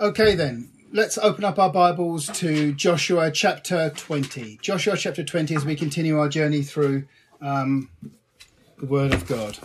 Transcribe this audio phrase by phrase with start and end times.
[0.00, 4.60] Okay, then, let's open up our Bibles to Joshua chapter 20.
[4.62, 7.08] Joshua chapter 20 as we continue our journey through
[7.40, 7.90] um,
[8.78, 9.58] the Word of God.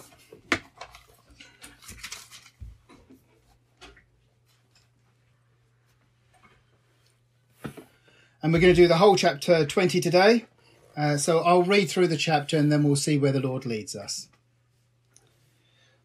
[8.42, 10.48] And we're going to do the whole chapter 20 today.
[10.98, 13.96] Uh, so I'll read through the chapter and then we'll see where the Lord leads
[13.96, 14.30] us.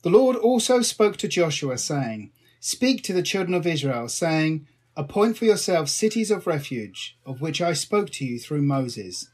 [0.03, 2.31] The Lord also spoke to Joshua, saying,
[2.61, 4.66] Speak to the children of Israel, saying,
[4.97, 9.29] Appoint for yourselves cities of refuge, of which I spoke to you through Moses,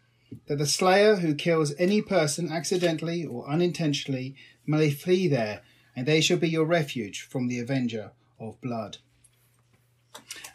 [0.46, 5.62] that the slayer who kills any person accidentally or unintentionally may flee there,
[5.96, 8.98] and they shall be your refuge from the avenger of blood.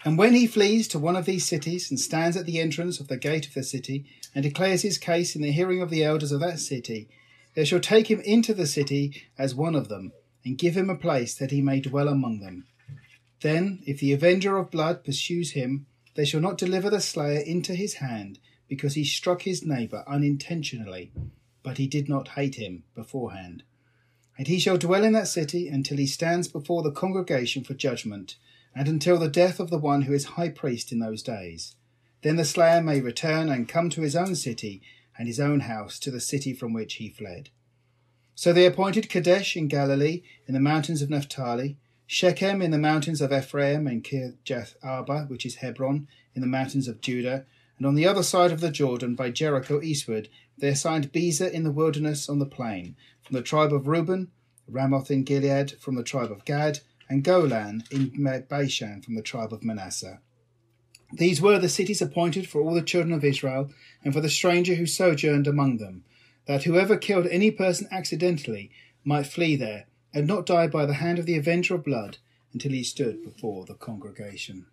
[0.05, 3.07] And when he flees to one of these cities and stands at the entrance of
[3.07, 4.05] the gate of the city
[4.35, 7.09] and declares his case in the hearing of the elders of that city,
[7.55, 10.11] they shall take him into the city as one of them
[10.45, 12.65] and give him a place that he may dwell among them.
[13.41, 17.73] Then, if the avenger of blood pursues him, they shall not deliver the slayer into
[17.73, 21.11] his hand, because he struck his neighbour unintentionally,
[21.63, 23.63] but he did not hate him beforehand.
[24.37, 28.35] And he shall dwell in that city until he stands before the congregation for judgment,
[28.75, 31.75] and until the death of the one who is high priest in those days.
[32.21, 34.81] Then the slayer may return and come to his own city
[35.17, 37.49] and his own house to the city from which he fled.
[38.39, 41.75] So they appointed Kadesh in Galilee, in the mountains of Naphtali,
[42.07, 46.87] Shechem in the mountains of Ephraim, and Kirjath Arba, which is Hebron, in the mountains
[46.87, 47.45] of Judah,
[47.77, 51.65] and on the other side of the Jordan, by Jericho eastward, they assigned Bezer in
[51.65, 54.31] the wilderness on the plain, from the tribe of Reuben,
[54.69, 59.51] Ramoth in Gilead, from the tribe of Gad, and Golan in Bashan, from the tribe
[59.51, 60.21] of Manasseh.
[61.11, 63.69] These were the cities appointed for all the children of Israel,
[64.01, 66.05] and for the stranger who sojourned among them
[66.49, 68.71] that whoever killed any person accidentally
[69.03, 72.17] might flee there and not die by the hand of the avenger of blood
[72.53, 74.65] until he stood before the congregation.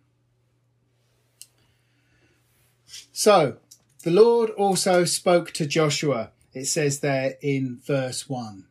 [3.11, 3.57] So,
[4.01, 8.65] the Lord also spoke to Joshua, it says there in verse 1.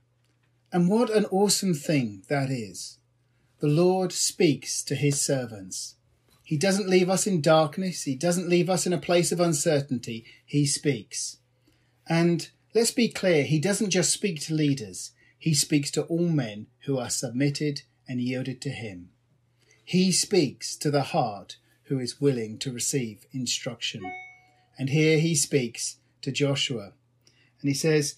[0.72, 2.98] And what an awesome thing that is.
[3.60, 5.94] The Lord speaks to his servants.
[6.42, 8.02] He doesn't leave us in darkness.
[8.02, 10.24] He doesn't leave us in a place of uncertainty.
[10.44, 11.36] He speaks.
[12.08, 16.66] And Let's be clear, he doesn't just speak to leaders, he speaks to all men
[16.80, 19.08] who are submitted and yielded to him.
[19.82, 24.02] He speaks to the heart who is willing to receive instruction.
[24.78, 26.92] And here he speaks to Joshua.
[27.62, 28.16] And he says,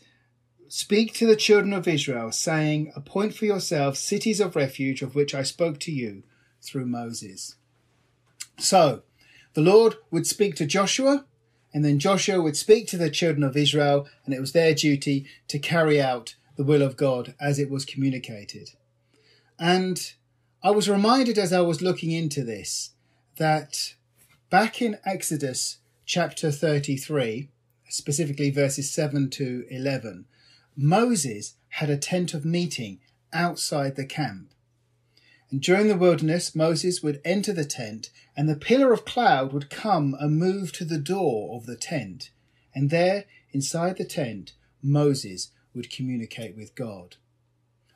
[0.67, 5.37] Speak to the children of Israel, saying, Appoint for yourselves cities of refuge of which
[5.37, 6.25] I spoke to you
[6.63, 7.55] through Moses.
[8.59, 9.03] So,
[9.55, 11.27] the Lord would speak to Joshua
[11.73, 15.27] and then Joshua would speak to the children of Israel, and it was their duty
[15.49, 18.71] to carry out the will of God as it was communicated.
[19.59, 20.13] And
[20.63, 22.91] I was reminded as I was looking into this
[23.37, 23.95] that
[24.51, 27.49] back in Exodus chapter 33,
[27.89, 30.25] specifically verses 7 to 11,
[30.77, 32.99] Moses had a tent of meeting
[33.33, 34.53] outside the camp.
[35.51, 39.71] And during the wilderness, Moses would enter the tent, and the pillar of cloud would
[39.71, 42.31] come and move to the door of the tent.
[42.75, 47.17] And there, inside the tent, Moses would communicate with God.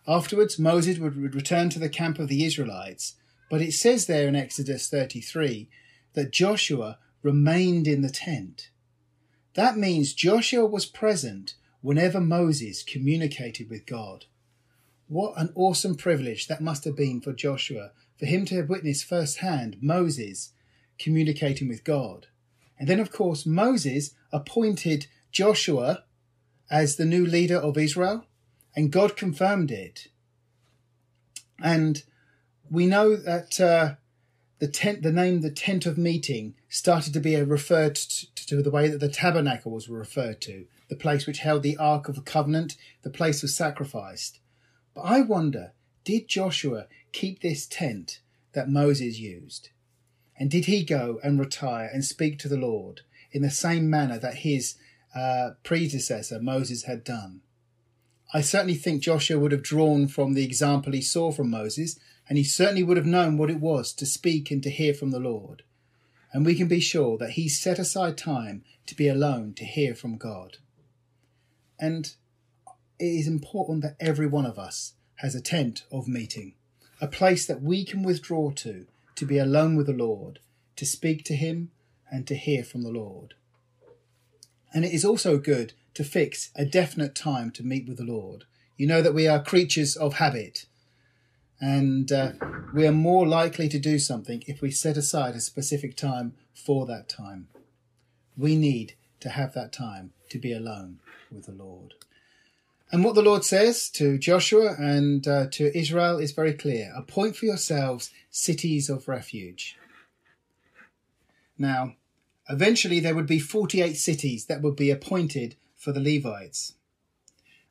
[0.07, 3.17] Afterwards, Moses would return to the camp of the Israelites,
[3.51, 5.69] but it says there in Exodus 33
[6.15, 8.71] that Joshua remained in the tent.
[9.55, 14.25] That means Joshua was present whenever Moses communicated with God.
[15.13, 19.05] What an awesome privilege that must have been for Joshua, for him to have witnessed
[19.05, 20.55] firsthand Moses
[20.99, 22.29] communicating with God.
[22.79, 26.05] And then, of course, Moses appointed Joshua
[26.71, 28.25] as the new leader of Israel,
[28.75, 30.09] and God confirmed it.
[31.63, 32.03] And
[32.71, 33.97] we know that uh,
[34.61, 38.71] the tent, the name, the tent of meeting, started to be referred to, to the
[38.71, 42.23] way that the tabernacle was referred to, the place which held the ark of the
[42.23, 44.39] covenant, the place was sacrificed.
[44.95, 45.73] But I wonder,
[46.05, 48.21] did Joshua keep this tent
[48.53, 49.71] that Moses used?
[50.37, 54.19] And did he go and retire and speak to the Lord in the same manner
[54.19, 54.77] that his
[55.15, 57.43] uh, predecessor Moses had done?
[58.35, 62.39] I certainly think Joshua would have drawn from the example he saw from Moses, and
[62.39, 65.21] he certainly would have known what it was to speak and to hear from the
[65.21, 65.63] Lord.
[66.33, 69.95] And we can be sure that he set aside time to be alone to hear
[69.95, 70.57] from God.
[71.79, 72.15] And
[72.99, 76.55] it is important that every one of us has a tent of meeting,
[77.01, 78.87] a place that we can withdraw to,
[79.17, 80.41] to be alone with the Lord,
[80.77, 81.71] to speak to Him
[82.11, 83.35] and to hear from the Lord.
[84.75, 88.45] And it is also good to fix a definite time to meet with the Lord.
[88.77, 90.67] You know that we are creatures of habit.
[91.61, 92.33] And uh,
[92.75, 96.87] we are more likely to do something if we set aside a specific time for
[96.87, 97.49] that time.
[98.37, 100.99] We need to have that time to be alone
[101.31, 101.95] with the Lord.
[102.93, 107.37] And what the Lord says to Joshua and uh, to Israel is very clear appoint
[107.37, 109.79] for yourselves cities of refuge.
[111.57, 111.95] Now,
[112.51, 116.75] eventually there would be 48 cities that would be appointed for the Levites.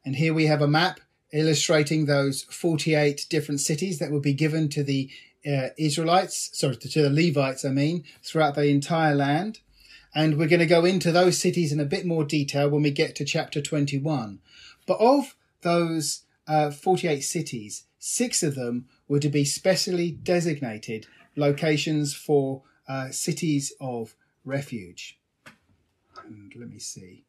[0.04, 1.00] And here we have a map
[1.32, 5.08] illustrating those 48 different cities that would be given to the
[5.46, 9.60] uh, Israelites, sorry, to the Levites, I mean, throughout the entire land.
[10.16, 12.92] And we're going to go into those cities in a bit more detail when we
[12.92, 14.40] get to chapter 21.
[14.86, 22.14] But of those uh, 48 cities, six of them were to be specially designated locations
[22.14, 25.20] for uh, cities of refuge.
[26.26, 27.26] And let me see.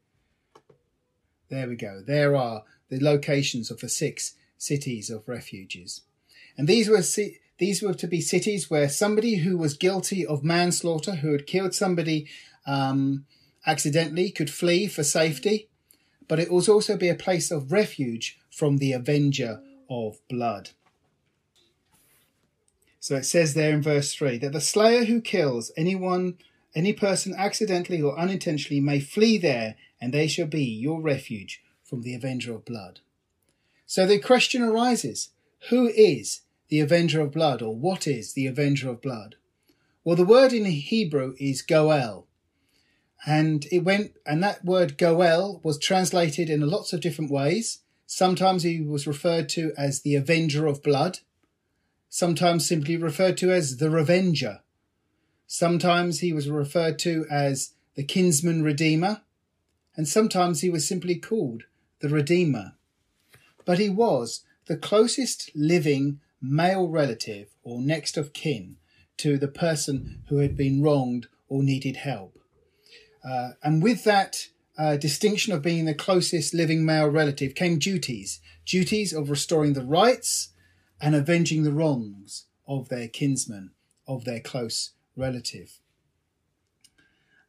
[1.48, 2.02] There we go.
[2.04, 6.02] There are the locations of the six cities of refuges.
[6.56, 7.02] And these were
[7.58, 11.74] these were to be cities where somebody who was guilty of manslaughter, who had killed
[11.74, 12.26] somebody
[12.66, 13.26] um,
[13.66, 15.68] accidentally, could flee for safety.
[16.28, 19.60] But it was also be a place of refuge from the avenger
[19.90, 20.70] of blood.
[23.00, 26.38] So it says there in verse 3 that the slayer who kills anyone,
[26.74, 32.02] any person accidentally or unintentionally may flee there, and they shall be your refuge from
[32.02, 33.00] the avenger of blood.
[33.86, 35.30] So the question arises
[35.68, 39.34] who is the avenger of blood, or what is the avenger of blood?
[40.04, 42.26] Well, the word in Hebrew is goel,
[43.26, 47.80] and it went, and that word goel was translated in lots of different ways.
[48.06, 51.20] Sometimes he was referred to as the avenger of blood
[52.14, 54.60] sometimes simply referred to as the Revenger.
[55.46, 59.22] Sometimes he was referred to as the Kinsman Redeemer,
[59.96, 61.62] and sometimes he was simply called
[62.00, 62.74] the Redeemer.
[63.64, 68.76] But he was the closest living male relative or next of kin
[69.16, 72.38] to the person who had been wronged or needed help.
[73.24, 74.48] Uh, and with that
[74.78, 79.84] uh, distinction of being the closest living male relative came duties duties of restoring the
[79.84, 80.50] rights
[81.00, 83.72] and avenging the wrongs of their kinsman,
[84.06, 85.80] of their close relative.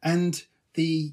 [0.02, 0.42] And
[0.74, 1.12] the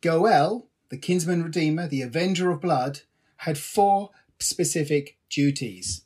[0.00, 3.00] Goel, the kinsman redeemer, the avenger of blood,
[3.38, 6.02] had four specific duties.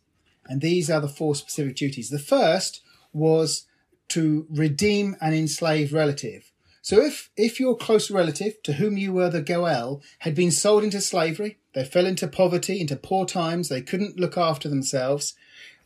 [0.46, 2.08] And these are the four specific duties.
[2.08, 2.80] The first
[3.12, 3.66] was
[4.08, 6.50] to redeem an enslaved relative.
[6.88, 10.82] So if, if your close relative to whom you were the Goel had been sold
[10.82, 15.34] into slavery, they fell into poverty, into poor times, they couldn't look after themselves,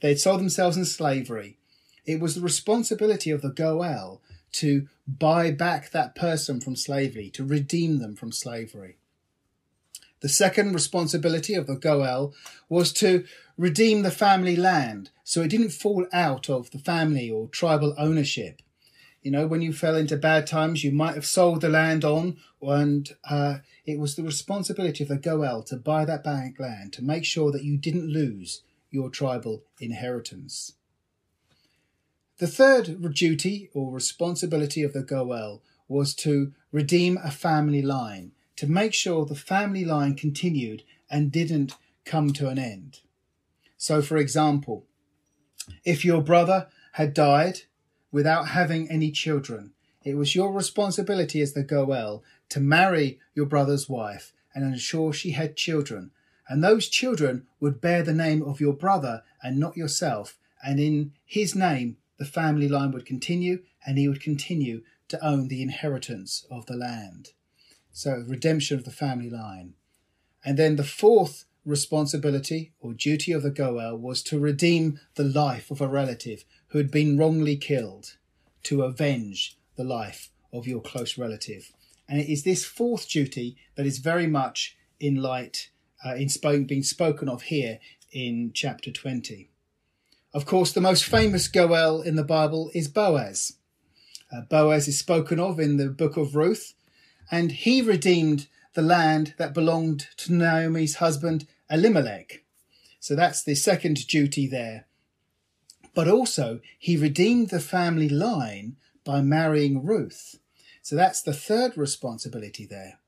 [0.00, 1.58] they had sold themselves in slavery.
[2.06, 4.22] It was the responsibility of the Goel
[4.52, 8.96] to buy back that person from slavery, to redeem them from slavery.
[10.20, 12.32] The second responsibility of the Goel
[12.69, 13.25] was to
[13.58, 18.62] redeem the family land so it didn't fall out of the family or tribal ownership.
[19.22, 22.38] You know, when you fell into bad times, you might have sold the land on,
[22.60, 27.04] and uh, it was the responsibility of the Goel to buy that bank land to
[27.04, 30.74] make sure that you didn't lose your tribal inheritance.
[32.38, 38.66] The third duty or responsibility of the Goel was to redeem a family line, to
[38.66, 43.00] make sure the family line continued and didn't come to an end.
[43.76, 44.84] So, for example,
[45.84, 47.62] if your brother had died
[48.12, 49.72] without having any children,
[50.05, 55.31] it was your responsibility as the Goel to marry your brother's wife and ensure she
[55.32, 56.13] had children
[56.53, 61.13] and those children would bear the name of your brother and not yourself, and in
[61.25, 66.46] his name the family line would continue, and he would continue to own the inheritance
[66.51, 67.31] of the land.
[67.91, 69.75] So, redemption of the family line.
[70.44, 75.70] And then the fourth responsibility or duty of the Goel was to redeem the life
[75.70, 78.17] of a relative who had been wrongly killed,
[78.62, 81.70] to avenge the life of your close relative.
[82.08, 85.69] And it is this fourth duty that is very much in light
[86.05, 87.79] uh, in being spoken of here
[88.10, 89.50] in chapter 20.
[90.32, 93.58] Of course, the most famous Goel in the Bible is Boaz.
[94.34, 96.72] Uh, Boaz is spoken of in the book of Ruth,
[97.31, 102.44] and he redeemed the land that belonged to Naomi's husband Elimelech.
[102.98, 104.86] So that's the second duty there.
[105.94, 110.37] But also, he redeemed the family line by marrying Ruth.
[110.82, 112.99] So that's the third responsibility there.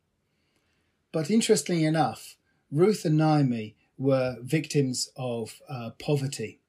[1.13, 2.37] But interestingly enough,
[2.71, 6.61] Ruth and Naomi were victims of uh, poverty.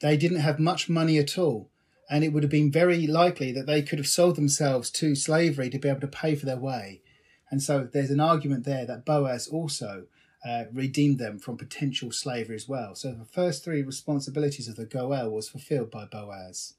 [0.00, 1.70] They didn't have much money at all,
[2.10, 5.70] and it would have been very likely that they could have sold themselves to slavery
[5.70, 7.02] to be able to pay for their way.
[7.50, 10.06] And so there's an argument there that Boaz also
[10.46, 12.94] uh, redeemed them from potential slavery as well.
[12.94, 16.74] So the first three responsibilities of the Goel was fulfilled by Boaz.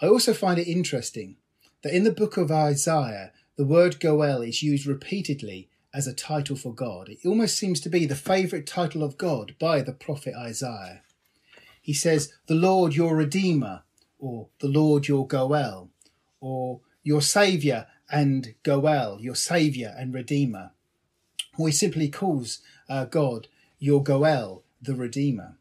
[0.00, 1.36] I also find it interesting
[1.82, 6.56] that in the book of Isaiah, the word Goel is used repeatedly as a title
[6.56, 7.08] for God.
[7.08, 11.02] It almost seems to be the favourite title of God by the prophet Isaiah.
[11.80, 13.82] He says, The Lord your Redeemer,
[14.18, 15.90] or the Lord your Goel,
[16.40, 20.70] or your Saviour and Goel, your Saviour and Redeemer.
[21.58, 25.56] Or he simply calls uh, God your Goel, the Redeemer.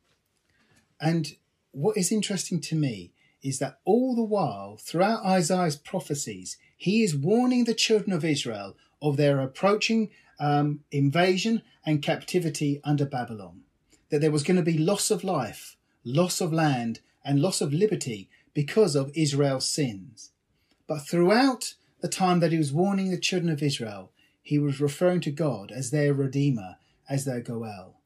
[1.00, 1.36] And
[1.72, 7.16] what is interesting to me is that all the while, throughout Isaiah's prophecies, he is
[7.16, 13.62] warning the children of Israel of their approaching um, invasion and captivity under Babylon.
[14.10, 17.74] That there was going to be loss of life, loss of land, and loss of
[17.74, 20.32] liberty because of Israel's sins.
[20.88, 25.22] But throughout the time that he was warning the children of Israel, he was referring
[25.22, 26.78] to God as their Redeemer,
[27.10, 28.00] as their Goel.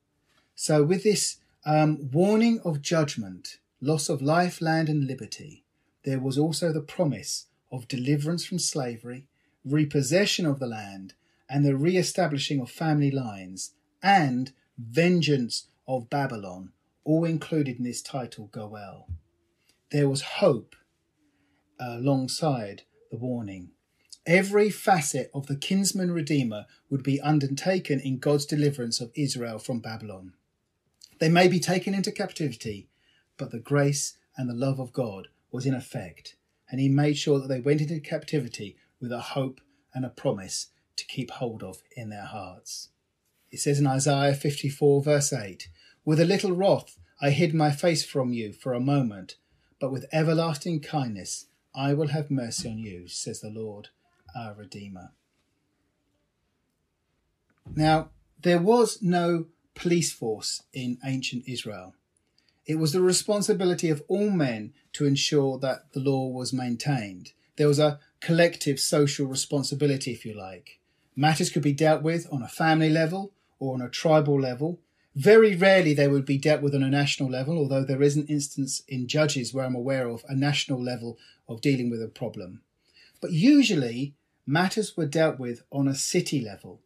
[0.56, 5.64] So, with this um, warning of judgment, loss of life, land, and liberty,
[6.04, 9.28] there was also the promise of deliverance from slavery,
[9.64, 11.14] repossession of the land,
[11.50, 16.72] and the re establishing of family lines, and vengeance of Babylon,
[17.04, 19.08] all included in this title, Goel.
[19.92, 20.76] There was hope
[21.80, 23.72] alongside the warning.
[24.28, 29.82] Every facet of the kinsman redeemer would be undertaken in God's deliverance of Israel from
[29.82, 30.34] Babylon.
[31.20, 32.90] They may be taken into captivity,
[33.38, 36.38] but the grace and the love of God was in effect,
[36.72, 39.62] and he made sure that they went into captivity with a hope
[39.94, 42.90] and a promise to keep hold of in their hearts.
[43.52, 45.70] It says in Isaiah 54, verse 8,
[46.04, 49.36] With a little wrath I hid my face from you for a moment,
[49.80, 53.90] but with everlasting kindness I will have mercy on you, says the Lord
[54.36, 55.12] our Redeemer.
[57.76, 58.10] Now,
[58.42, 61.96] there was no police force in ancient Israel.
[62.66, 67.34] It was the responsibility of all men to ensure that the law was maintained.
[67.58, 70.80] There was a collective social responsibility, if you like.
[71.16, 74.80] Matters could be dealt with on a family level or on a tribal level.
[75.16, 78.26] Very rarely they would be dealt with on a national level, although there is an
[78.28, 82.62] instance in Judges where I'm aware of a national level of dealing with a problem.
[83.22, 84.16] But usually
[84.46, 86.82] matters were dealt with on a city level.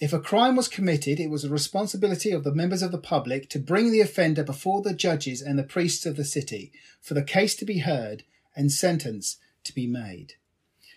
[0.00, 3.48] If a crime was committed, it was the responsibility of the members of the public
[3.50, 7.22] to bring the offender before the judges and the priests of the city for the
[7.22, 8.24] case to be heard
[8.56, 10.34] and sentence to be made.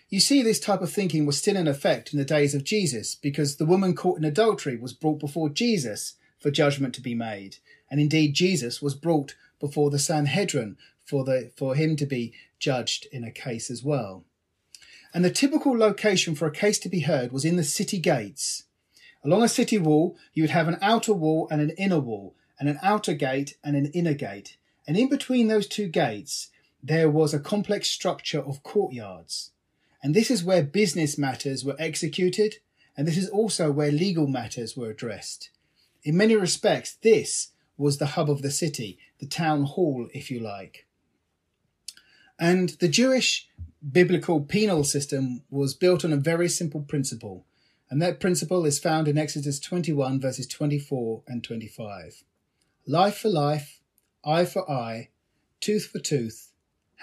[0.08, 3.14] You see, this type of thinking was still in effect in the days of Jesus
[3.14, 7.56] because the woman caught in adultery was brought before Jesus for judgment to be made.
[7.90, 13.06] And indeed, Jesus was brought before the Sanhedrin for, the, for him to be judged
[13.12, 14.24] in a case as well.
[15.14, 18.64] And the typical location for a case to be heard was in the city gates.
[19.24, 22.68] Along a city wall, you would have an outer wall and an inner wall, and
[22.68, 24.56] an outer gate and an inner gate.
[24.86, 26.48] And in between those two gates,
[26.82, 29.50] there was a complex structure of courtyards.
[30.02, 32.56] And this is where business matters were executed,
[32.96, 35.50] and this is also where legal matters were addressed.
[36.04, 40.40] In many respects, this was the hub of the city, the town hall, if you
[40.40, 40.86] like.
[42.38, 43.48] And the Jewish
[43.86, 47.46] biblical penal system was built on a very simple principle,
[47.90, 52.24] and that principle is found in Exodus 21, verses 24 and 25.
[52.86, 53.80] Life for life,
[54.24, 55.08] eye for eye,
[55.60, 56.52] tooth for tooth,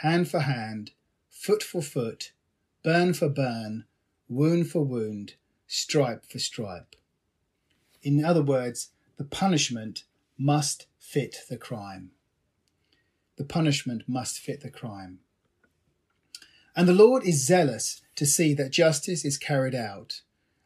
[0.01, 0.91] hand for hand,
[1.29, 2.31] foot for foot,
[2.83, 3.85] burn for burn,
[4.27, 5.35] wound for wound,
[5.67, 6.95] stripe for stripe.
[8.03, 10.03] In other words, the punishment
[10.37, 12.11] must fit the crime.
[13.37, 15.19] The punishment must fit the crime.
[16.75, 20.21] And the Lord is zealous to see that justice is carried out.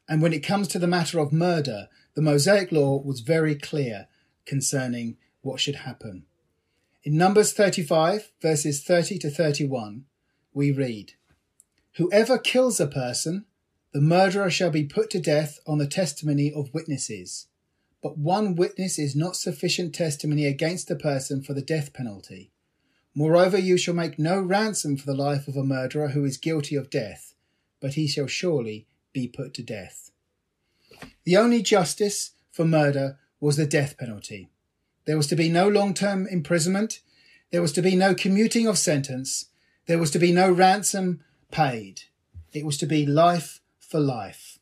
[0.08, 4.08] And when it comes to the matter of murder, the Mosaic law was very clear
[4.46, 6.25] concerning what should happen.
[7.04, 10.06] In Numbers 35, verses 30 to 31,
[10.54, 11.13] we read,
[11.94, 13.46] Whoever kills a person,
[13.94, 17.48] the murderer shall be put to death on the testimony of witnesses.
[18.01, 22.51] But one witness is not sufficient testimony against a person for the death penalty.
[23.16, 26.75] Moreover, you shall make no ransom for the life of a murderer who is guilty
[26.75, 27.34] of death,
[27.82, 30.12] but he shall surely be put to death.
[31.24, 34.50] The only justice for murder was the death penalty.
[35.06, 37.00] There was to be no long term imprisonment.
[37.51, 39.46] There was to be no commuting of sentence.
[39.88, 42.01] There was to be no ransom paid.
[42.54, 44.60] It was to be life for life.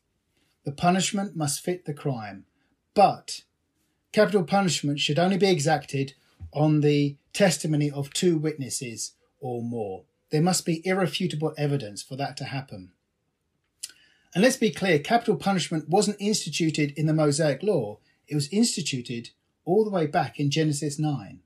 [0.64, 2.44] The punishment must fit the crime,
[2.94, 3.42] but
[4.12, 6.14] capital punishment should only be exacted
[6.52, 10.04] on the testimony of two witnesses or more.
[10.30, 12.92] There must be irrefutable evidence for that to happen.
[14.34, 19.30] And let's be clear capital punishment wasn't instituted in the Mosaic law, it was instituted
[19.64, 21.40] all the way back in Genesis 9.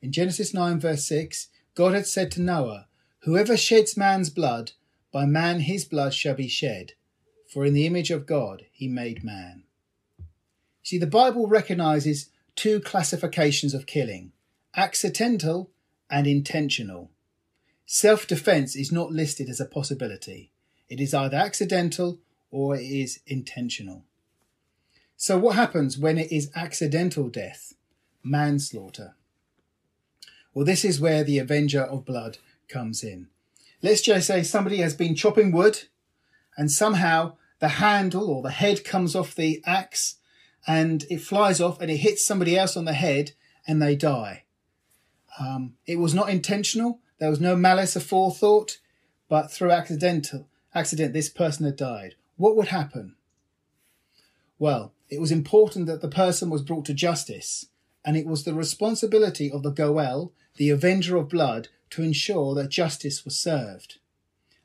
[0.00, 2.86] In Genesis 9, verse 6, God had said to Noah,
[3.20, 4.72] Whoever sheds man's blood,
[5.12, 6.92] by man his blood shall be shed,
[7.52, 9.64] for in the image of God he made man.
[10.82, 14.32] See, the Bible recognizes two classifications of killing
[14.76, 15.70] accidental
[16.10, 17.10] and intentional.
[17.86, 20.50] Self defense is not listed as a possibility.
[20.88, 22.18] It is either accidental
[22.50, 24.04] or it is intentional.
[25.16, 27.74] So, what happens when it is accidental death?
[28.22, 29.14] Manslaughter.
[30.52, 33.28] Well, this is where the Avenger of Blood comes in.
[33.82, 35.82] Let's just say somebody has been chopping wood
[36.56, 40.16] and somehow the handle or the head comes off the axe
[40.66, 43.32] and it flies off and it hits somebody else on the head
[43.66, 44.44] and they die.
[45.38, 47.00] Um, it was not intentional.
[47.18, 48.78] There was no malice aforethought,
[49.28, 52.16] but through accidental accident, this person had died.
[52.36, 53.14] What would happen?
[54.58, 57.66] Well, it was important that the person was brought to justice,
[58.04, 62.70] and it was the responsibility of the Goel, the avenger of blood, to ensure that
[62.70, 63.98] justice was served.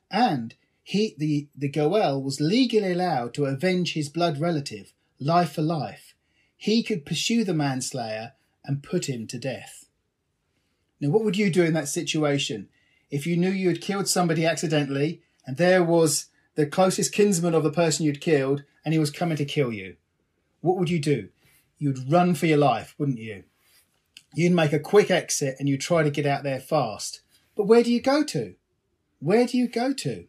[0.09, 5.61] And he, the, the Goel was legally allowed to avenge his blood relative, life for
[5.61, 6.15] life.
[6.55, 8.33] He could pursue the manslayer
[8.65, 9.85] and put him to death.
[10.99, 12.67] Now, what would you do in that situation?
[13.09, 17.63] If you knew you had killed somebody accidentally and there was the closest kinsman of
[17.63, 19.95] the person you'd killed and he was coming to kill you,
[20.61, 21.29] what would you do?
[21.77, 23.45] You'd run for your life, wouldn't you?
[24.35, 27.21] You'd make a quick exit and you'd try to get out there fast.
[27.55, 28.55] But where do you go to?
[29.19, 30.25] Where do you go to?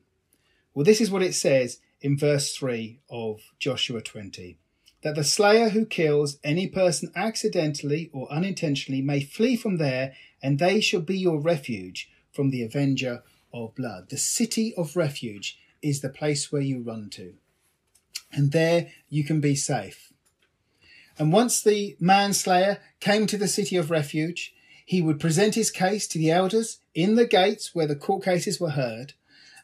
[0.72, 4.59] Well, this is what it says in verse 3 of Joshua 20
[5.02, 10.58] that the slayer who kills any person accidentally or unintentionally may flee from there, and
[10.58, 14.10] they shall be your refuge from the avenger of blood.
[14.10, 17.34] The city of refuge is the place where you run to,
[18.32, 20.12] and there you can be safe.
[21.18, 24.54] And once the manslayer came to the city of refuge,
[24.84, 28.60] he would present his case to the elders in the gates where the court cases
[28.60, 29.14] were heard,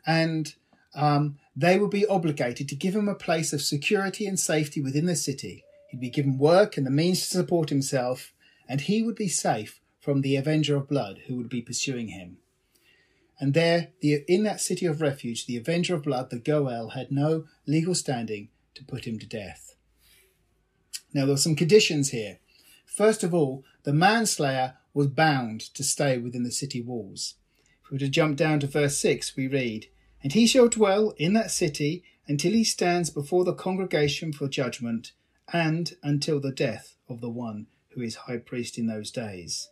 [0.07, 0.55] and
[0.97, 5.06] um, they would be obligated to give him a place of security and safety within
[5.06, 5.65] the city.
[5.91, 8.32] He'd be given work and the means to support himself,
[8.69, 12.39] and he would be safe from the Avenger of Blood who would be pursuing him.
[13.39, 17.13] And there, the, in that city of refuge, the Avenger of Blood, the Goel, had
[17.13, 19.75] no legal standing to put him to death.
[21.13, 22.39] Now, there are some conditions here.
[22.87, 27.35] First of all, the manslayer was bound to stay within the city walls.
[27.85, 29.89] If we were to jump down to verse 6, we read,
[30.23, 35.13] And he shall dwell in that city until he stands before the congregation for judgment,
[35.52, 39.69] and until the death of the one who is high priest in those days.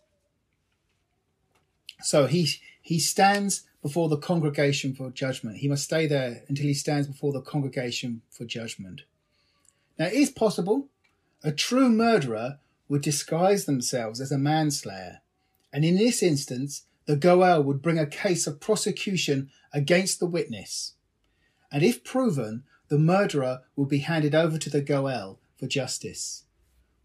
[2.01, 2.49] So he
[2.81, 5.59] he stands before the congregation for judgment.
[5.59, 9.03] He must stay there until he stands before the congregation for judgment.
[9.99, 10.89] Now it is possible
[11.43, 15.21] a true murderer would disguise themselves as a manslayer,
[15.73, 20.95] and in this instance, the Goel would bring a case of prosecution against the witness.
[21.71, 26.45] And if proven, the murderer would be handed over to the Goel for justice.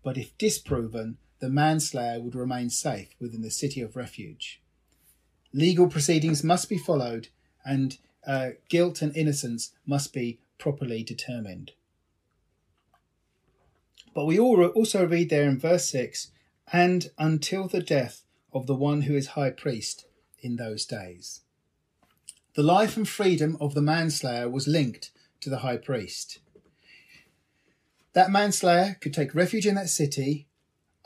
[0.03, 4.61] But if disproven, the manslayer would remain safe within the city of refuge.
[5.53, 7.29] Legal proceedings must be followed,
[7.65, 11.71] and uh, guilt and innocence must be properly determined.
[14.13, 16.31] But we also read there in verse 6
[16.71, 20.05] and until the death of the one who is high priest
[20.39, 21.41] in those days.
[22.55, 26.39] The life and freedom of the manslayer was linked to the high priest.
[28.13, 30.47] That manslayer could take refuge in that city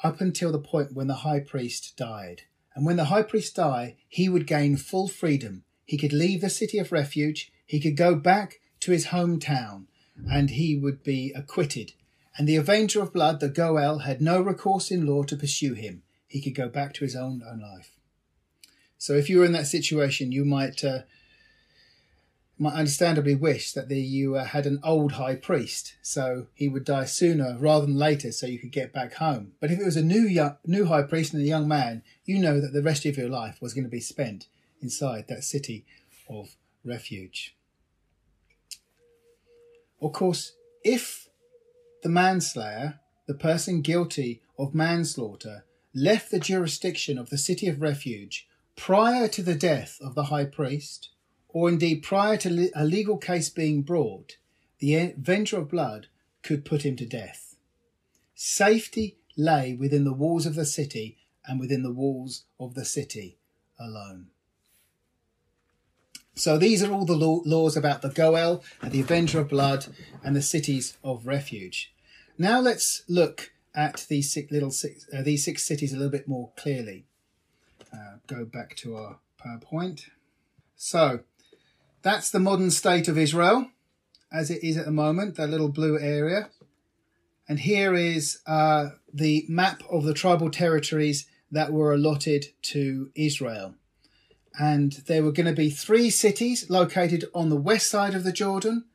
[0.03, 2.43] up until the point when the high priest died.
[2.75, 5.63] And when the high priest died, he would gain full freedom.
[5.85, 9.85] He could leave the city of refuge, he could go back to his hometown,
[10.31, 11.93] and he would be acquitted
[12.37, 16.03] and the Avenger of Blood, the Goel, had no recourse in law to pursue him.
[16.33, 17.91] He could go back to his own, own life.
[18.97, 21.01] So if you were in that situation, you might uh,
[22.57, 26.85] might understandably wish that the, you uh, had an old high priest, so he would
[26.85, 29.51] die sooner rather than later, so you could get back home.
[29.59, 32.39] But if it was a new young, new high priest and a young man, you
[32.39, 34.47] know that the rest of your life was going to be spent
[34.81, 35.85] inside that city
[36.27, 37.55] of refuge.
[40.01, 41.29] Of course, if
[42.01, 48.47] the manslayer, the person guilty of manslaughter, left the jurisdiction of the city of refuge
[48.75, 51.09] prior to the death of the high priest,
[51.49, 54.37] or indeed prior to a legal case being brought,
[54.79, 56.07] the avenger of blood
[56.41, 57.55] could put him to death.
[58.33, 63.37] Safety lay within the walls of the city and within the walls of the city
[63.79, 64.27] alone.
[66.35, 69.85] So these are all the laws about the Goel and the Avenger of Blood
[70.23, 71.93] and the cities of refuge.
[72.37, 76.27] Now let's look at these six little six, uh, these six cities a little bit
[76.27, 77.05] more clearly.
[77.91, 80.05] Uh, go back to our PowerPoint.
[80.75, 81.21] So
[82.01, 83.67] that's the modern state of Israel
[84.33, 86.49] as it is at the moment, that little blue area.
[87.47, 93.75] And here is uh, the map of the tribal territories that were allotted to Israel.
[94.59, 98.31] And there were going to be three cities located on the west side of the
[98.31, 98.85] Jordan,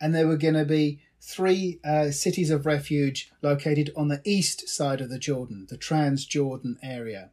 [0.00, 4.68] and there were going to be three uh, cities of refuge located on the east
[4.68, 7.30] side of the Jordan, the Transjordan area.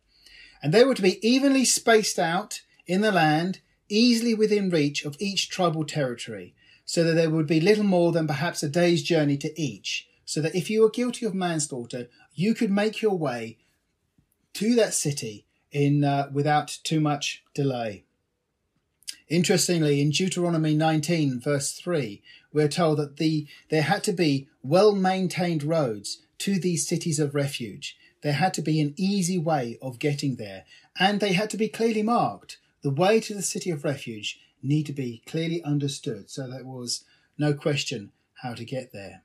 [0.62, 5.16] And they were to be evenly spaced out in the land, easily within reach of
[5.20, 9.38] each tribal territory, so that there would be little more than perhaps a day's journey
[9.38, 13.58] to each, so that if you were guilty of manslaughter, you could make your way
[14.54, 18.06] to that city in uh, without too much delay.
[19.28, 22.22] Interestingly, in Deuteronomy 19, verse 3,
[22.56, 27.36] we're told that the, there had to be well maintained roads to these cities of
[27.36, 27.98] refuge.
[28.24, 30.64] There had to be an easy way of getting there,
[30.98, 32.58] and they had to be clearly marked.
[32.82, 37.04] The way to the city of refuge need to be clearly understood, so there was
[37.38, 39.24] no question how to get there.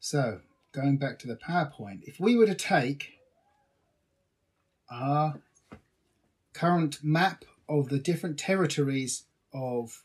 [0.00, 0.40] So,
[0.72, 3.12] going back to the PowerPoint, if we were to take
[4.90, 5.40] our
[6.52, 9.22] current map of the different territories
[9.54, 10.02] of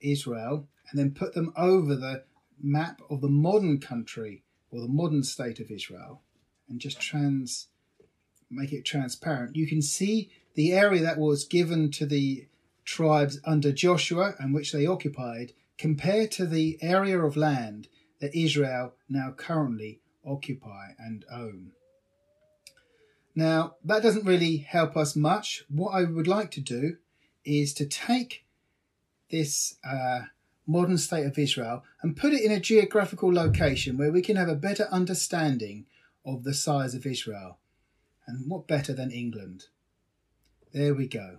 [0.00, 2.24] Israel and then put them over the
[2.62, 6.22] map of the modern country or the modern state of Israel
[6.68, 7.68] and just trans
[8.50, 12.46] make it transparent you can see the area that was given to the
[12.84, 17.88] tribes under Joshua and which they occupied compared to the area of land
[18.20, 21.72] that Israel now currently occupy and own.
[23.34, 25.64] Now, that doesn't really help us much.
[25.68, 26.96] What I would like to do
[27.44, 28.44] is to take
[29.30, 30.22] this uh,
[30.66, 34.48] modern state of Israel and put it in a geographical location where we can have
[34.48, 35.86] a better understanding
[36.24, 37.58] of the size of Israel.
[38.26, 39.66] And what better than England?
[40.72, 41.38] There we go.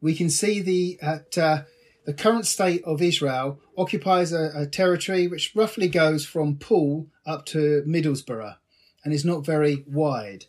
[0.00, 1.62] We can see the at uh,
[2.06, 7.44] the current state of Israel occupies a, a territory which roughly goes from Poole up
[7.46, 8.56] to Middlesbrough
[9.04, 10.46] and is not very wide.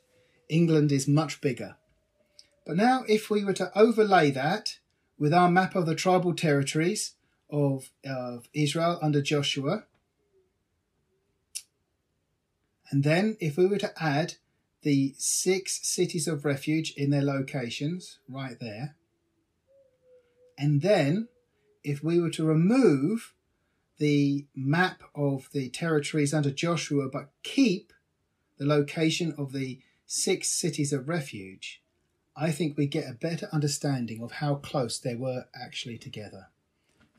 [0.49, 1.75] England is much bigger.
[2.65, 4.77] But now, if we were to overlay that
[5.17, 7.13] with our map of the tribal territories
[7.49, 9.85] of, of Israel under Joshua,
[12.89, 14.35] and then if we were to add
[14.81, 18.95] the six cities of refuge in their locations right there,
[20.57, 21.27] and then
[21.83, 23.33] if we were to remove
[23.97, 27.93] the map of the territories under Joshua but keep
[28.57, 31.81] the location of the six cities of refuge,
[32.39, 36.49] I think we get a better understanding of how close they were actually together.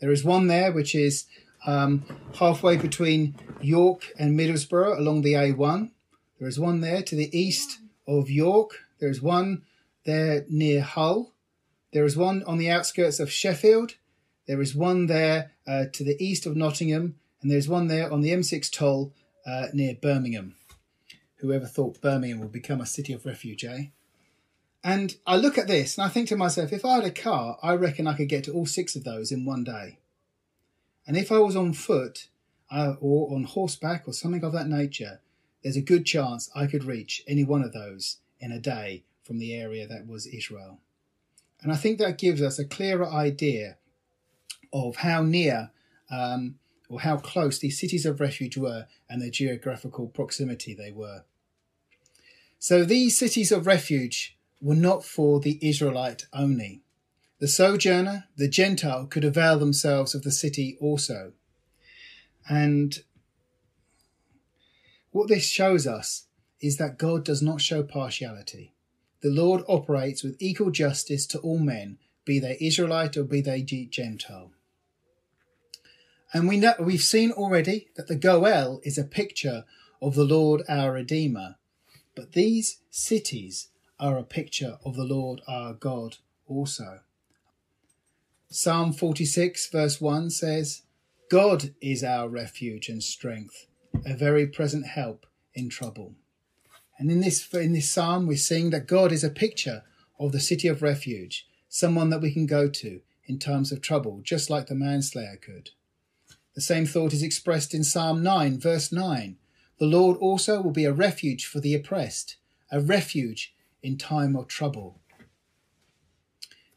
[0.01, 1.27] There is one there which is
[1.67, 2.05] um,
[2.37, 5.91] halfway between York and Middlesbrough along the A1.
[6.39, 8.79] There is one there to the east of York.
[9.01, 9.63] There is one
[10.05, 11.33] there near Hull.
[11.93, 13.95] There is one on the outskirts of Sheffield.
[14.47, 17.17] There is one there uh, to the east of Nottingham.
[17.43, 19.13] And there's one there on the M6 toll
[19.45, 20.55] uh, near Birmingham.
[21.37, 23.87] Whoever thought Birmingham would become a city of refuge, eh?
[24.89, 27.59] And I look at this and I think to myself, if I had a car,
[27.63, 29.99] I reckon I could get to all six of those in one day.
[31.07, 32.29] And if I was on foot
[32.71, 35.21] uh, or on horseback or something of that nature,
[35.63, 39.39] there's a good chance I could reach any one of those in a day from
[39.39, 40.79] the area that was Israel.
[41.61, 43.77] And I think that gives us a clearer idea
[44.73, 45.71] of how near
[46.11, 46.55] um,
[46.89, 51.25] or how close these cities of refuge were and the geographical proximity they were.
[52.59, 56.83] So these cities of refuge were not for the Israelite only.
[57.39, 61.33] The sojourner, the Gentile, could avail themselves of the city also.
[62.49, 62.99] And
[65.11, 66.27] what this shows us
[66.61, 68.73] is that God does not show partiality.
[69.21, 73.63] The Lord operates with equal justice to all men, be they Israelite or be they
[73.63, 74.53] Gentile.
[76.33, 79.65] And we know we've seen already that the Goel is a picture
[80.03, 81.57] of the Lord our Redeemer.
[82.15, 83.69] But these cities
[84.01, 87.01] are a picture of the Lord our God also.
[88.51, 90.83] Psalm 46 verse 1 says,
[91.31, 93.67] God is our refuge and strength,
[94.07, 96.15] a very present help in trouble.
[96.99, 99.83] And in this in this psalm we're seeing that God is a picture
[100.19, 104.21] of the city of refuge, someone that we can go to in times of trouble,
[104.23, 105.71] just like the manslayer could.
[106.55, 109.37] The same thought is expressed in Psalm 9, verse 9.
[109.79, 112.37] The Lord also will be a refuge for the oppressed,
[112.73, 113.55] a refuge
[113.89, 115.01] in time of trouble.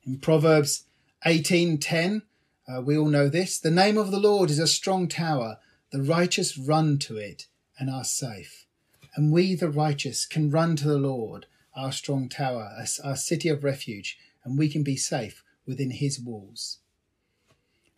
[0.06, 0.86] In Proverbs
[1.26, 2.22] 18:10,
[2.70, 3.60] uh, we all know this.
[3.60, 5.60] The name of the Lord is a strong tower.
[5.92, 7.48] The righteous run to it
[7.78, 8.66] and are safe.
[9.14, 12.72] And we, the righteous, can run to the Lord, our strong tower,
[13.04, 16.78] our city of refuge, and we can be safe within his walls.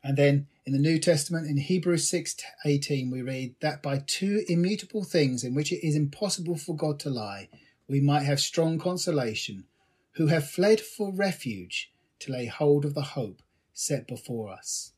[0.03, 5.03] And then in the New Testament, in Hebrews 6:18, we read that by two immutable
[5.03, 7.49] things in which it is impossible for God to lie,
[7.93, 9.65] we might have strong consolation,
[10.13, 14.93] who have fled for refuge to lay hold of the hope set before us.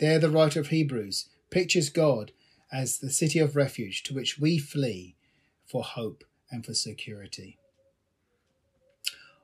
[0.00, 2.32] There, the writer of Hebrews pictures God
[2.72, 5.14] as the city of refuge to which we flee
[5.64, 7.58] for hope and for security.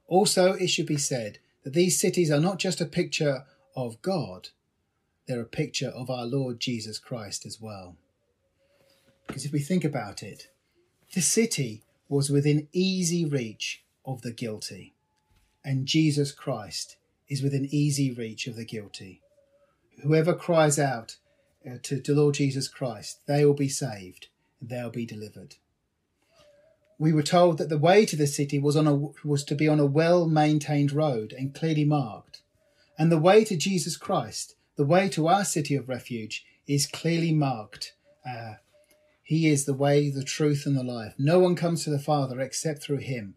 [0.09, 3.45] Also, it should be said that these cities are not just a picture
[3.77, 4.49] of God,
[5.29, 7.95] they're a picture of our Lord Jesus Christ as well.
[9.29, 10.49] Because if we think about it,
[11.15, 14.95] the city was within easy reach of the guilty,
[15.65, 16.97] and Jesus Christ
[17.29, 19.21] is within easy reach of the guilty.
[20.03, 21.17] Whoever cries out
[21.67, 24.29] uh, to, the Lord Jesus Christ, they will be saved,
[24.61, 25.57] and they'll be delivered.
[26.99, 28.95] We were told that the way to the city was on a
[29.27, 32.43] was to be on a well maintained road and clearly marked,
[32.99, 37.33] and the way to Jesus Christ, the way to our city of refuge, is clearly
[37.33, 37.95] marked.
[38.27, 38.55] Uh,
[39.29, 41.13] he is the way, the truth, and the life.
[41.19, 43.35] No one comes to the Father except through Him,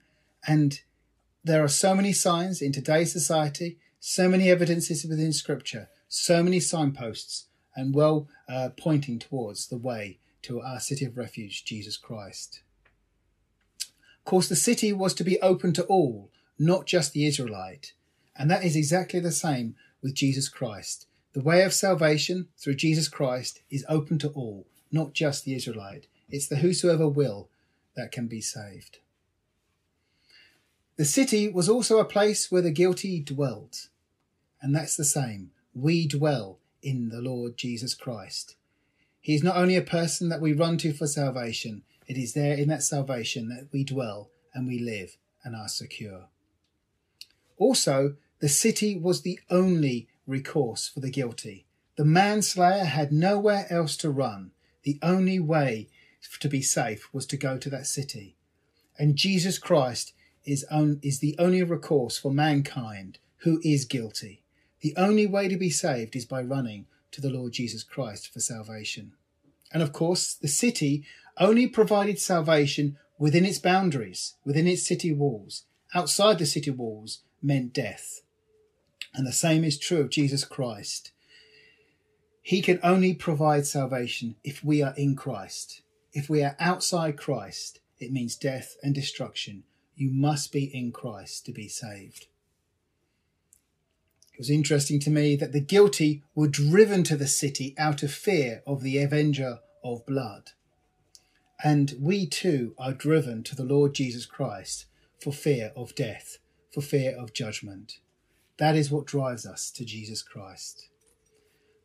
[0.47, 0.79] and
[1.43, 6.61] there are so many signs in today's society, so many evidences within Scripture, so many
[6.61, 12.61] signposts, and well uh, pointing towards the way to our city of refuge, Jesus Christ.
[13.81, 17.91] Of course, the city was to be open to all, not just the Israelite.
[18.33, 21.07] And that is exactly the same with Jesus Christ.
[21.33, 26.07] The way of salvation through Jesus Christ is open to all, not just the Israelite.
[26.29, 27.49] It's the whosoever will
[27.95, 28.99] that can be saved.
[30.97, 33.87] The city was also a place where the guilty dwelt.
[34.61, 35.51] And that's the same.
[35.73, 38.55] We dwell in the Lord Jesus Christ.
[39.19, 42.55] He is not only a person that we run to for salvation, it is there
[42.55, 46.25] in that salvation that we dwell and we live and are secure.
[47.57, 51.65] Also, the city was the only recourse for the guilty.
[51.95, 54.51] The manslayer had nowhere else to run.
[54.83, 55.89] The only way
[56.39, 58.35] to be safe was to go to that city.
[58.97, 60.13] And Jesus Christ
[60.45, 64.43] is, on, is the only recourse for mankind who is guilty.
[64.81, 68.39] The only way to be saved is by running to the Lord Jesus Christ for
[68.39, 69.13] salvation.
[69.71, 71.03] And of course, the city
[71.37, 75.63] only provided salvation within its boundaries, within its city walls.
[75.93, 78.21] Outside the city walls meant death.
[79.13, 81.11] And the same is true of Jesus Christ.
[82.41, 85.81] He can only provide salvation if we are in Christ.
[86.11, 89.63] If we are outside Christ, it means death and destruction.
[89.95, 92.27] You must be in Christ to be saved.
[94.33, 98.11] It was interesting to me that the guilty were driven to the city out of
[98.11, 100.51] fear of the avenger of blood.
[101.63, 104.85] And we too are driven to the Lord Jesus Christ
[105.19, 106.39] for fear of death,
[106.73, 107.99] for fear of judgment.
[108.57, 110.89] That is what drives us to Jesus Christ.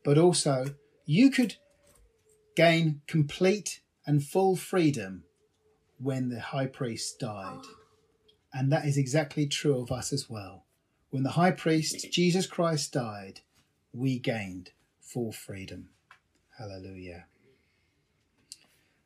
[0.06, 1.56] But also, you could
[2.54, 5.24] gain complete and full freedom
[5.98, 7.62] when the high priest died.
[8.54, 10.64] And that is exactly true of us as well.
[11.10, 13.40] When the high priest, Jesus Christ, died,
[13.92, 15.88] we gained full freedom.
[16.56, 17.26] Hallelujah.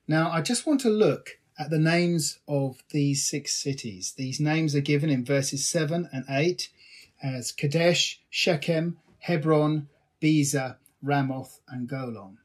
[0.06, 4.12] Now, I just want to look at the names of these six cities.
[4.18, 6.68] These names are given in verses 7 and 8
[7.22, 9.88] as Kadesh, Shechem, Hebron,
[10.20, 12.38] Bezer, Ramoth, and Golan.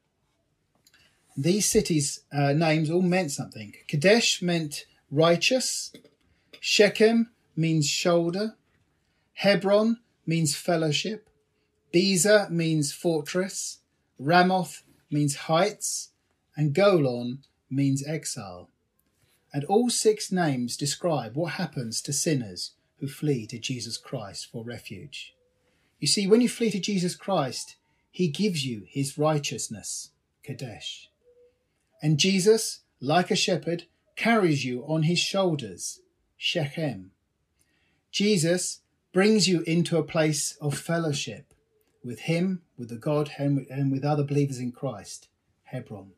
[1.37, 3.73] These cities' uh, names all meant something.
[3.87, 5.93] Kadesh meant righteous,
[6.59, 8.55] Shechem means shoulder,
[9.33, 11.29] Hebron means fellowship,
[11.93, 13.79] Bezer means fortress,
[14.17, 16.09] Ramoth means heights,
[16.55, 18.69] and Golan means exile.
[19.53, 24.63] And all six names describe what happens to sinners who flee to Jesus Christ for
[24.63, 25.33] refuge.
[25.99, 27.75] You see, when you flee to Jesus Christ,
[28.15, 31.09] he gives you his righteousness, Kadesh.
[32.01, 35.99] And Jesus, like a shepherd, carries you on his shoulders,
[36.37, 37.11] Shechem.
[38.11, 38.79] Jesus
[39.11, 41.53] brings you into a place of fellowship
[42.05, 45.27] with him, with the God, and with other believers in Christ,
[45.65, 46.11] Hebron.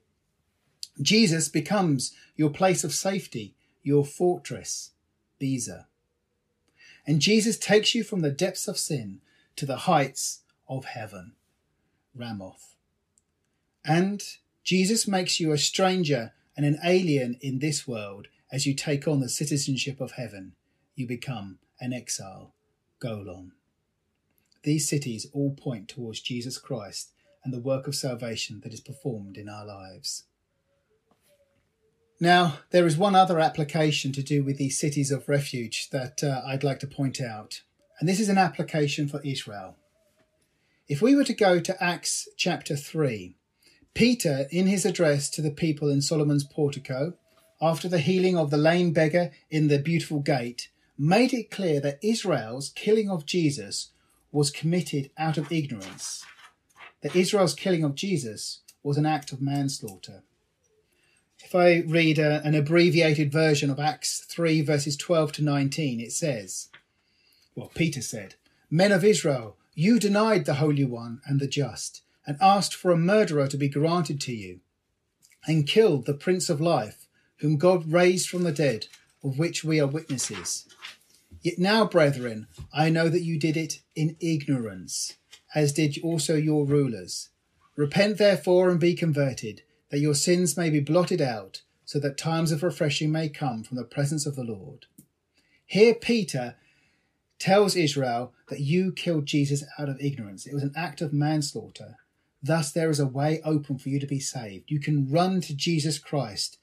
[1.02, 4.92] Jesus becomes your place of safety, your fortress,
[5.42, 5.86] Bezer.
[7.08, 9.22] And Jesus takes you from the depths of sin
[9.56, 11.32] to the heights of heaven,
[12.18, 12.76] Ramoth.
[13.86, 14.24] And
[14.64, 19.20] Jesus makes you a stranger and an alien in this world as you take on
[19.20, 20.54] the citizenship of heaven.
[20.96, 22.54] You become an exile,
[23.00, 23.52] Golan.
[24.64, 27.12] These cities all point towards Jesus Christ
[27.44, 30.24] and the work of salvation that is performed in our lives.
[32.20, 36.42] Now, there is one other application to do with these cities of refuge that uh,
[36.46, 37.62] I'd like to point out,
[38.00, 39.78] and this is an application for Israel.
[40.88, 43.36] If we were to go to Acts chapter 3,
[43.94, 47.14] Peter, in his address to the people in Solomon's portico,
[47.62, 52.00] after the healing of the lame beggar in the beautiful gate, made it clear that
[52.02, 53.90] Israel's killing of Jesus
[54.32, 56.24] was committed out of ignorance,
[57.02, 60.24] that Israel's killing of Jesus was an act of manslaughter.
[61.44, 66.14] If I read a, an abbreviated version of Acts 3, verses 12 to 19, it
[66.14, 66.70] says,
[67.56, 68.36] Well, Peter said,
[68.70, 72.98] Men of Israel, you denied the Holy One and the just, and asked for a
[72.98, 74.62] murderer to be granted to you,
[75.46, 77.08] and killed the Prince of Life,
[77.42, 78.88] whom God raised from the dead,
[79.24, 80.68] of which we are witnesses.
[81.44, 85.18] Yet now, brethren, I know that you did it in ignorance,
[85.54, 87.30] as did also your rulers.
[87.76, 89.62] Repent therefore and be converted
[89.92, 93.78] that your sins may be blotted out, so that times of refreshing may come from
[93.78, 94.88] the presence of the Lord.
[95.68, 96.56] Here, Peter
[97.40, 100.46] tells Israel that you killed Jesus out of ignorance.
[100.46, 101.98] It was an act of manslaughter.
[102.42, 104.72] Thus, there is a way open for you to be saved.
[104.72, 106.58] You can run to Jesus Christ,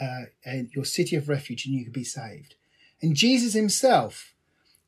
[0.00, 2.54] uh, and your city of refuge, and you can be saved.
[3.00, 4.34] And Jesus himself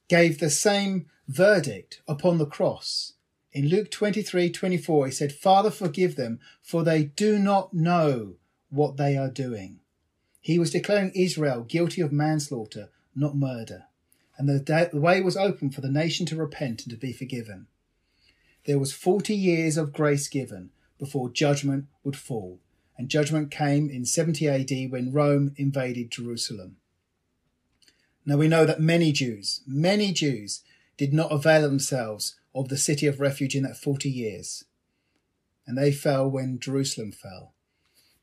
[0.09, 3.15] gave the same verdict upon the cross.
[3.53, 8.35] In Luke 23 24, he said, Father, forgive them, for they do not know
[8.71, 9.81] what they are doing.
[10.41, 13.85] He was declaring Israel guilty of manslaughter, not murder.
[14.41, 17.67] And the, the way was open for the nation to repent and to be forgiven.
[18.65, 22.59] There was 40 years of grace given before judgment would fall.
[22.97, 26.77] And judgment came in 70 AD when Rome invaded Jerusalem.
[28.25, 30.63] Now we know that many Jews, many Jews,
[30.97, 34.65] did not avail themselves of the city of refuge in that 40 years.
[35.67, 37.53] And they fell when Jerusalem fell.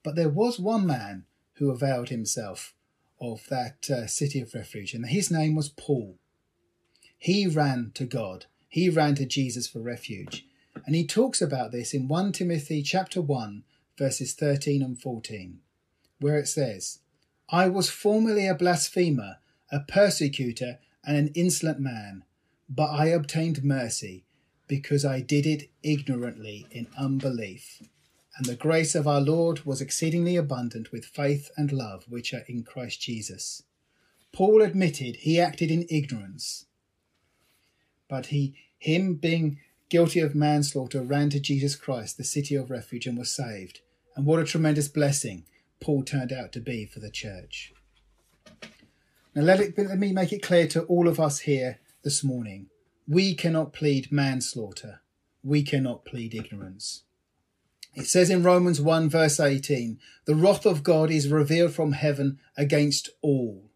[0.02, 1.26] But there was one man
[1.58, 2.74] who availed himself
[3.20, 6.18] of that uh, city of refuge, and his name was Paul.
[7.18, 8.46] He ran to God.
[8.70, 10.46] He ran to Jesus for refuge.
[10.86, 13.64] And he talks about this in 1 Timothy chapter 1
[13.98, 15.60] verses 13 and 14,
[16.20, 17.00] where it says,
[17.50, 19.38] I was formerly a blasphemer,
[19.72, 22.24] a persecutor, and an insolent man,
[22.70, 24.26] but I obtained mercy
[24.68, 27.82] because I did it ignorantly in unbelief.
[28.38, 32.44] And the grace of our Lord was exceedingly abundant with faith and love which are
[32.48, 33.64] in Christ Jesus.
[34.32, 36.66] Paul admitted he acted in ignorance,
[38.08, 43.08] but he, him being guilty of manslaughter, ran to Jesus Christ, the city of refuge,
[43.08, 43.82] and was saved.
[44.16, 45.46] And what a tremendous blessing
[45.80, 47.74] Paul turned out to be for the church.
[49.34, 52.68] Now, let, it, let me make it clear to all of us here this morning.
[53.08, 55.02] We cannot plead manslaughter.
[55.44, 57.04] We cannot plead ignorance.
[57.98, 62.38] It says in Romans 1 verse 18, the wrath of God is revealed from heaven
[62.56, 63.72] against all.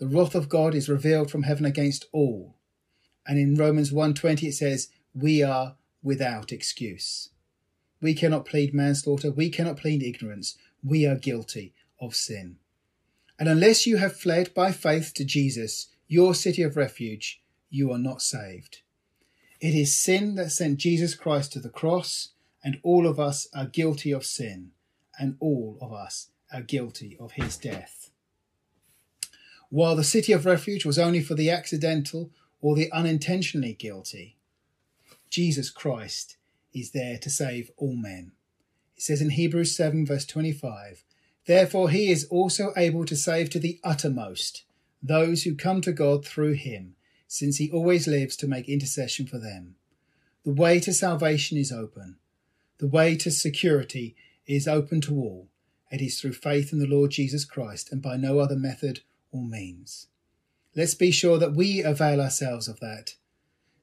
[0.00, 2.56] The wrath of God is revealed from heaven against all.
[3.24, 7.30] And in Romans 1:20 it says, we are without excuse.
[8.00, 9.30] We cannot plead manslaughter.
[9.30, 10.58] We cannot plead ignorance.
[10.82, 12.56] We are guilty of sin.
[13.38, 17.98] And unless you have fled by faith to Jesus, your city of refuge, you are
[17.98, 18.78] not saved.
[19.60, 22.30] It is sin that sent Jesus Christ to the cross,
[22.62, 24.70] and all of us are guilty of sin,
[25.18, 28.10] and all of us are guilty of his death.
[29.70, 34.36] While the city of refuge was only for the accidental or the unintentionally guilty,
[35.30, 36.36] Jesus Christ
[36.74, 38.32] is there to save all men.
[38.96, 41.04] It says in Hebrews 7, verse 25,
[41.46, 44.64] Therefore he is also able to save to the uttermost
[45.02, 46.94] those who come to God through him
[47.26, 49.76] since he always lives to make intercession for them.
[50.44, 52.18] The way to salvation is open.
[52.82, 55.46] The way to security is open to all.
[55.92, 59.44] It is through faith in the Lord Jesus Christ and by no other method or
[59.44, 60.08] means.
[60.74, 63.14] Let's be sure that we avail ourselves of that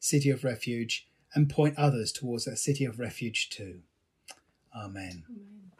[0.01, 3.83] city of refuge and point others towards that city of refuge too.
[4.75, 5.23] Amen.
[5.29, 5.71] Amen.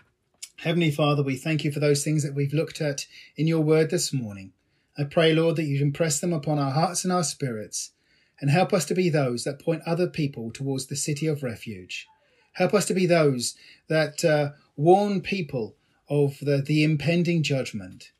[0.60, 3.90] Heavenly Father, we thank you for those things that we've looked at in your word
[3.90, 4.54] this morning.
[4.98, 7.92] I pray, Lord, that you'd impress them upon our hearts and our spirits,
[8.40, 12.08] and help us to be those that point other people towards the city of refuge.
[12.54, 13.56] Help us to be those
[13.88, 15.76] that uh, warn people
[16.10, 18.12] of the, the impending judgment.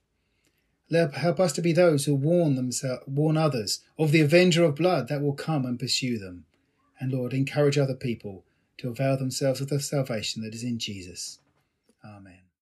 [0.92, 5.08] Help us to be those who warn themselves, warn others of the avenger of blood
[5.08, 6.46] that will come and pursue them.
[7.00, 8.46] And Lord, encourage other people
[8.78, 11.40] to avail themselves of the salvation that is in Jesus.
[12.04, 12.49] Amen.